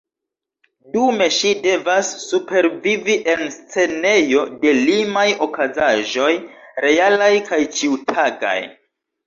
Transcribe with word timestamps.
Dume 0.93 1.27
ŝi 1.35 1.51
devas 1.65 2.09
supervivi 2.21 3.19
en 3.35 3.45
scenejo 3.59 4.47
de 4.65 4.75
limaj 4.89 5.29
okazaĵoj, 5.49 6.33
realaj 6.89 7.33
kaj 7.53 7.65
ĉiutagaj. 7.79 8.59